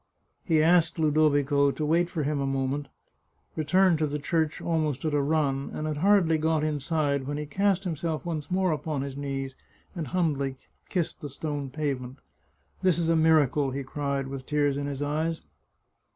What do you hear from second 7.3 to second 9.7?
he cast himself once more upon his knees